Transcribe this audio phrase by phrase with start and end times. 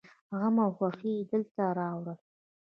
[0.39, 2.13] غم او خوښي يې دلته راوړله.